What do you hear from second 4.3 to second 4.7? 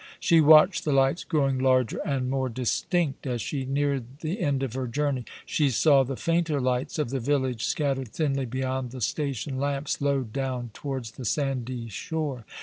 end